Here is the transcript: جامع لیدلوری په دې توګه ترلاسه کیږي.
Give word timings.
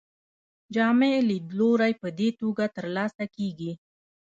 جامع 0.73 1.11
لیدلوری 1.29 1.93
په 2.01 2.07
دې 2.19 2.29
توګه 2.41 2.65
ترلاسه 2.77 3.25
کیږي. 3.35 3.71